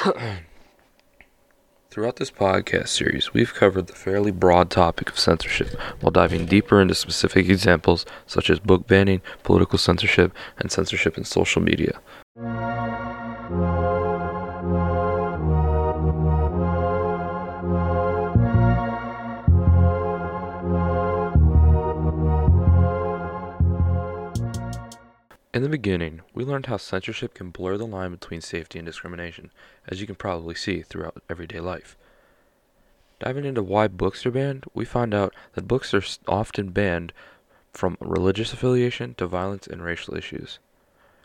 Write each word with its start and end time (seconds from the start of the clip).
Throughout 1.90 2.16
this 2.16 2.30
podcast 2.30 2.88
series, 2.88 3.34
we've 3.34 3.52
covered 3.52 3.86
the 3.86 3.92
fairly 3.92 4.30
broad 4.30 4.70
topic 4.70 5.10
of 5.10 5.18
censorship 5.18 5.78
while 6.00 6.10
diving 6.10 6.46
deeper 6.46 6.80
into 6.80 6.94
specific 6.94 7.50
examples 7.50 8.06
such 8.26 8.48
as 8.48 8.60
book 8.60 8.86
banning, 8.86 9.20
political 9.42 9.78
censorship, 9.78 10.32
and 10.58 10.72
censorship 10.72 11.18
in 11.18 11.24
social 11.24 11.60
media. 11.60 12.00
In 25.52 25.62
the 25.62 25.68
beginning, 25.68 26.20
we 26.32 26.44
learned 26.44 26.66
how 26.66 26.76
censorship 26.76 27.34
can 27.34 27.50
blur 27.50 27.76
the 27.76 27.86
line 27.86 28.12
between 28.12 28.40
safety 28.40 28.78
and 28.78 28.86
discrimination, 28.86 29.50
as 29.88 30.00
you 30.00 30.06
can 30.06 30.14
probably 30.14 30.54
see 30.54 30.80
throughout 30.80 31.24
everyday 31.28 31.58
life. 31.58 31.96
Diving 33.18 33.44
into 33.44 33.62
why 33.62 33.88
books 33.88 34.24
are 34.24 34.30
banned, 34.30 34.64
we 34.74 34.84
find 34.84 35.12
out 35.12 35.34
that 35.54 35.66
books 35.66 35.92
are 35.92 36.04
often 36.28 36.70
banned 36.70 37.12
from 37.72 37.96
religious 38.00 38.52
affiliation 38.52 39.14
to 39.14 39.26
violence 39.26 39.66
and 39.66 39.82
racial 39.82 40.16
issues. 40.16 40.60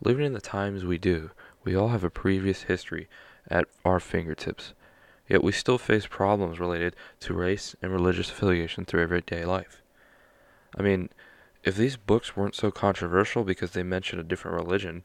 Living 0.00 0.24
in 0.24 0.32
the 0.32 0.40
times 0.40 0.82
we 0.82 0.96
do, 0.96 1.30
we 1.62 1.76
all 1.76 1.88
have 1.88 2.04
a 2.04 2.10
previous 2.10 2.62
history 2.62 3.08
at 3.50 3.66
our 3.84 4.00
fingertips, 4.00 4.72
yet 5.28 5.44
we 5.44 5.52
still 5.52 5.78
face 5.78 6.06
problems 6.06 6.58
related 6.58 6.96
to 7.20 7.34
race 7.34 7.76
and 7.82 7.92
religious 7.92 8.30
affiliation 8.30 8.86
through 8.86 9.02
everyday 9.02 9.44
life. 9.44 9.82
I 10.76 10.80
mean, 10.80 11.10
if 11.66 11.74
these 11.74 11.96
books 11.96 12.36
weren't 12.36 12.54
so 12.54 12.70
controversial 12.70 13.42
because 13.42 13.72
they 13.72 13.82
mention 13.82 14.20
a 14.20 14.22
different 14.22 14.56
religion, 14.56 15.04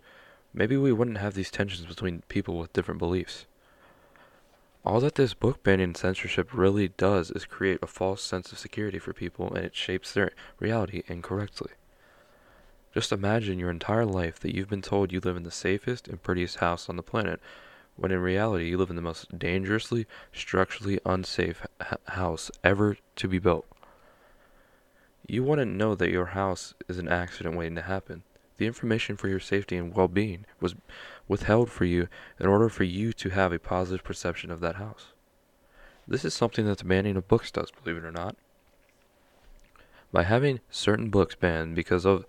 maybe 0.54 0.78
we 0.78 0.94
wouldn't 0.94 1.18
have 1.18 1.34
these 1.34 1.50
tensions 1.50 1.88
between 1.88 2.22
people 2.30 2.60
with 2.60 2.72
different 2.72 3.00
beliefs. 3.00 3.48
All 4.86 5.00
that 5.00 5.16
this 5.16 5.34
book 5.34 5.64
banning 5.64 5.96
censorship 5.96 6.54
really 6.54 6.90
does 6.90 7.32
is 7.32 7.46
create 7.46 7.80
a 7.82 7.88
false 7.88 8.22
sense 8.22 8.52
of 8.52 8.60
security 8.60 9.00
for 9.00 9.12
people 9.12 9.52
and 9.52 9.66
it 9.66 9.76
shapes 9.76 10.14
their 10.14 10.32
reality 10.60 11.02
incorrectly. 11.08 11.72
Just 12.94 13.12
imagine 13.12 13.58
your 13.58 13.72
entire 13.72 14.06
life 14.06 14.40
that 14.42 14.54
you've 14.54 14.70
been 14.70 14.84
told 14.84 15.12
you 15.12 15.20
live 15.20 15.38
in 15.38 15.44
the 15.44 15.50
safest 15.50 16.08
and 16.08 16.22
prettiest 16.22 16.58
house 16.58 16.90
on 16.90 16.96
the 16.96 17.02
planet, 17.02 17.40
when 17.96 18.12
in 18.12 18.20
reality 18.20 18.70
you 18.70 18.78
live 18.78 18.92
in 18.92 18.96
the 18.96 19.02
most 19.02 19.38
dangerously, 19.38 20.06
structurally 20.32 21.00
unsafe 21.08 21.66
house 22.10 22.52
ever 22.64 22.98
to 23.16 23.28
be 23.28 23.40
built. 23.40 23.66
You 25.32 25.46
wouldn't 25.46 25.78
know 25.78 25.96
that 25.96 26.12
your 26.12 26.26
house 26.26 26.74
is 26.90 27.00
an 27.00 27.08
accident 27.08 27.56
waiting 27.56 27.76
to 27.76 27.84
happen. 27.84 28.24
The 28.58 28.68
information 28.68 29.16
for 29.16 29.30
your 29.30 29.40
safety 29.40 29.78
and 29.78 29.96
well 29.96 30.10
being 30.10 30.44
was 30.60 30.76
withheld 31.26 31.72
for 31.72 31.86
you 31.86 32.10
in 32.38 32.48
order 32.48 32.68
for 32.68 32.84
you 32.84 33.14
to 33.14 33.30
have 33.30 33.54
a 33.54 33.58
positive 33.58 34.04
perception 34.04 34.52
of 34.52 34.60
that 34.60 34.76
house. 34.76 35.14
This 36.06 36.26
is 36.26 36.34
something 36.34 36.66
that 36.66 36.80
the 36.80 36.84
banning 36.84 37.16
of 37.16 37.30
books 37.30 37.50
does, 37.50 37.72
believe 37.72 37.96
it 37.96 38.06
or 38.06 38.12
not. 38.12 38.36
By 40.12 40.24
having 40.24 40.60
certain 40.70 41.10
books 41.10 41.36
banned 41.36 41.78
because 41.78 42.06
of 42.06 42.26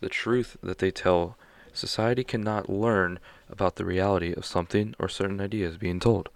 the 0.00 0.10
truth 0.10 0.58
that 0.62 0.80
they 0.80 0.90
tell, 0.90 1.38
society 1.72 2.24
cannot 2.24 2.68
learn 2.68 3.20
about 3.48 3.76
the 3.76 3.86
reality 3.86 4.34
of 4.34 4.44
something 4.44 4.94
or 4.98 5.08
certain 5.08 5.40
ideas 5.40 5.78
being 5.78 5.98
told. 5.98 6.28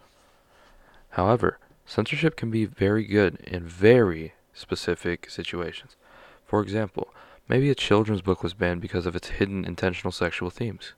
However, 1.10 1.58
censorship 1.84 2.34
can 2.34 2.50
be 2.50 2.64
very 2.64 3.04
good 3.04 3.44
and 3.46 3.64
very 3.64 4.32
specific 4.53 5.31
situations. 5.31 5.97
For 6.45 6.61
example, 6.61 7.12
maybe 7.48 7.70
a 7.70 7.75
children's 7.75 8.22
book 8.22 8.42
was 8.42 8.55
banned 8.55 8.81
because 8.81 9.06
of 9.06 9.17
its 9.17 9.28
hidden 9.28 9.64
intentional 9.64 10.12
sexual 10.12 10.50
themes. 10.50 10.92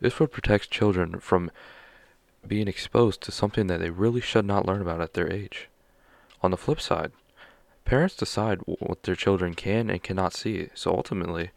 This 0.00 0.18
would 0.18 0.32
protect 0.32 0.70
children 0.70 1.20
from 1.20 1.50
being 2.46 2.68
exposed 2.68 3.20
to 3.22 3.32
something 3.32 3.66
that 3.68 3.80
they 3.80 3.90
really 3.90 4.20
should 4.20 4.44
not 4.44 4.66
learn 4.66 4.82
about 4.82 5.00
at 5.00 5.14
their 5.14 5.32
age. 5.32 5.68
On 6.42 6.50
the 6.50 6.56
flip 6.56 6.80
side, 6.80 7.12
parents 7.84 8.16
decide 8.16 8.58
what 8.66 9.02
their 9.04 9.14
children 9.14 9.54
can 9.54 9.88
and 9.88 10.02
cannot 10.02 10.34
see, 10.34 10.68
so 10.74 10.90
ultimately, 10.90 11.50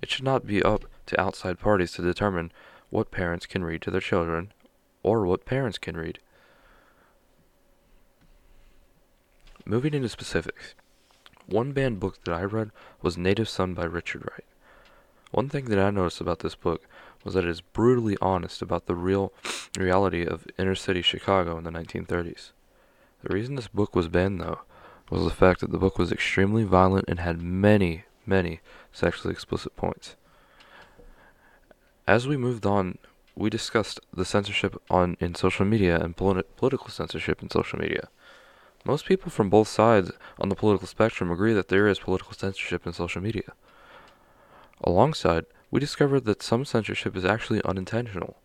it 0.00 0.10
should 0.10 0.24
not 0.24 0.46
be 0.46 0.62
up 0.62 0.84
to 1.06 1.20
outside 1.20 1.58
parties 1.58 1.92
to 1.92 2.02
determine 2.02 2.52
what 2.88 3.10
parents 3.10 3.46
can 3.46 3.64
read 3.64 3.82
to 3.82 3.90
their 3.90 4.00
children 4.00 4.52
or 5.02 5.26
what 5.26 5.44
parents 5.44 5.78
can 5.78 5.96
read. 5.96 6.18
Moving 9.70 9.94
into 9.94 10.08
specifics, 10.08 10.74
one 11.46 11.70
banned 11.70 12.00
book 12.00 12.18
that 12.24 12.34
I 12.34 12.42
read 12.42 12.72
was 13.02 13.16
Native 13.16 13.48
Son 13.48 13.72
by 13.72 13.84
Richard 13.84 14.22
Wright. 14.22 14.44
One 15.30 15.48
thing 15.48 15.66
that 15.66 15.78
I 15.78 15.90
noticed 15.90 16.20
about 16.20 16.40
this 16.40 16.56
book 16.56 16.88
was 17.22 17.34
that 17.34 17.44
it 17.44 17.50
is 17.50 17.60
brutally 17.60 18.16
honest 18.20 18.62
about 18.62 18.86
the 18.86 18.96
real 18.96 19.32
reality 19.78 20.26
of 20.26 20.44
inner 20.58 20.74
city 20.74 21.02
Chicago 21.02 21.56
in 21.56 21.62
the 21.62 21.70
1930s. 21.70 22.50
The 23.22 23.32
reason 23.32 23.54
this 23.54 23.68
book 23.68 23.94
was 23.94 24.08
banned, 24.08 24.40
though, 24.40 24.62
was 25.08 25.22
the 25.22 25.30
fact 25.30 25.60
that 25.60 25.70
the 25.70 25.78
book 25.78 25.98
was 25.98 26.10
extremely 26.10 26.64
violent 26.64 27.04
and 27.06 27.20
had 27.20 27.40
many, 27.40 28.06
many 28.26 28.58
sexually 28.92 29.30
explicit 29.30 29.76
points. 29.76 30.16
As 32.08 32.26
we 32.26 32.36
moved 32.36 32.66
on, 32.66 32.98
we 33.36 33.50
discussed 33.50 34.00
the 34.12 34.24
censorship 34.24 34.82
on 34.90 35.16
in 35.20 35.36
social 35.36 35.64
media 35.64 35.96
and 35.96 36.16
politi- 36.16 36.42
political 36.56 36.88
censorship 36.88 37.40
in 37.40 37.50
social 37.50 37.78
media. 37.78 38.08
Most 38.84 39.04
people 39.04 39.30
from 39.30 39.50
both 39.50 39.68
sides 39.68 40.10
on 40.38 40.48
the 40.48 40.54
political 40.54 40.86
spectrum 40.86 41.30
agree 41.30 41.52
that 41.52 41.68
there 41.68 41.86
is 41.86 41.98
political 41.98 42.32
censorship 42.32 42.86
in 42.86 42.92
social 42.94 43.20
media. 43.20 43.52
Alongside, 44.82 45.44
we 45.70 45.80
discovered 45.80 46.24
that 46.24 46.42
some 46.42 46.64
censorship 46.64 47.14
is 47.14 47.24
actually 47.24 47.62
unintentional. 47.64 48.36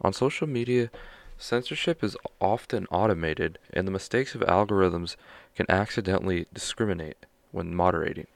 On 0.00 0.12
social 0.12 0.46
media, 0.46 0.90
censorship 1.36 2.04
is 2.04 2.16
often 2.40 2.86
automated, 2.90 3.58
and 3.72 3.86
the 3.86 3.92
mistakes 3.92 4.36
of 4.36 4.42
algorithms 4.42 5.16
can 5.56 5.66
accidentally 5.68 6.46
discriminate 6.54 7.26
when 7.50 7.74
moderating. 7.74 8.28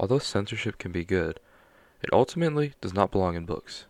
Although 0.00 0.18
censorship 0.18 0.78
can 0.78 0.90
be 0.90 1.04
good, 1.04 1.38
it 2.02 2.12
ultimately 2.12 2.74
does 2.80 2.92
not 2.92 3.12
belong 3.12 3.36
in 3.36 3.46
books. 3.46 3.84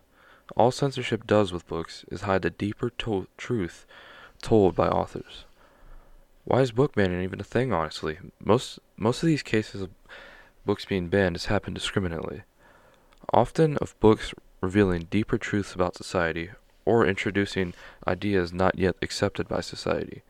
All 0.55 0.69
censorship 0.69 1.25
does 1.25 1.51
with 1.51 1.67
books 1.67 2.05
is 2.11 2.21
hide 2.21 2.43
the 2.43 2.51
deeper 2.51 2.91
to- 2.91 3.27
truth 3.37 3.87
told 4.41 4.75
by 4.75 4.87
authors. 4.87 5.45
Why 6.45 6.59
is 6.59 6.71
book 6.71 6.93
banning 6.93 7.23
even 7.23 7.39
a 7.39 7.43
thing, 7.43 7.71
honestly? 7.71 8.19
Most 8.43 8.79
most 8.97 9.23
of 9.23 9.27
these 9.27 9.43
cases 9.43 9.81
of 9.81 9.91
books 10.65 10.83
being 10.83 11.07
banned 11.07 11.35
has 11.35 11.45
happened 11.45 11.75
discriminately. 11.75 12.43
Often 13.31 13.77
of 13.77 13.97
books 14.01 14.33
revealing 14.59 15.07
deeper 15.09 15.37
truths 15.37 15.73
about 15.73 15.95
society 15.95 16.49
or 16.85 17.05
introducing 17.05 17.73
ideas 18.07 18.51
not 18.51 18.77
yet 18.77 18.95
accepted 19.01 19.47
by 19.47 19.61
society. 19.61 20.23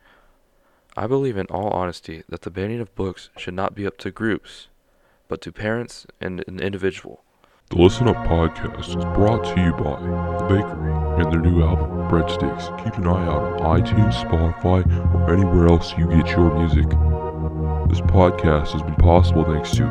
I 0.96 1.08
believe 1.08 1.38
in 1.38 1.48
all 1.48 1.70
honesty 1.70 2.24
that 2.30 2.44
the 2.44 2.52
banning 2.52 2.80
of 2.80 2.94
books 2.94 3.32
should 3.36 3.56
not 3.56 3.74
be 3.74 3.88
up 3.88 3.98
to 4.00 4.12
groups, 4.12 4.68
but 5.28 5.42
to 5.42 5.52
parents 5.52 6.06
and 6.22 6.44
an 6.48 6.60
individual. 6.60 7.24
The 7.70 7.82
Listen 7.82 8.08
Up 8.08 8.18
podcast 8.28 8.88
is 8.90 8.96
brought 9.16 9.44
to 9.46 9.60
you 9.60 9.72
by 9.72 10.00
The 10.38 10.46
Bakery 10.48 10.94
and 11.24 11.34
their 11.34 11.42
new 11.42 11.64
album, 11.64 12.08
Breadsticks. 12.08 12.70
Keep 12.84 13.00
an 13.00 13.08
eye 13.08 13.26
out 13.26 13.62
on 13.62 13.82
iTunes, 13.82 14.14
Spotify, 14.14 14.84
or 15.28 15.34
anywhere 15.34 15.68
else 15.68 15.94
you 15.98 16.08
get 16.08 16.28
your 16.32 16.54
music. 16.58 16.90
This 17.90 18.02
podcast 18.02 18.72
has 18.72 18.82
been 18.82 18.96
possible 18.96 19.44
thanks 19.44 19.72
to 19.72 19.84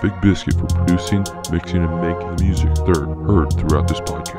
Big 0.00 0.18
Biscuit 0.20 0.54
for 0.54 0.66
producing, 0.66 1.24
mixing, 1.50 1.82
and 1.82 2.00
making 2.00 2.36
the 2.36 2.42
music 2.42 2.74
third 2.86 3.08
heard 3.26 3.52
throughout 3.54 3.88
this 3.88 4.00
podcast. 4.00 4.37